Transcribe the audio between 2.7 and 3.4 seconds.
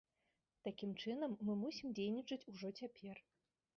цяпер.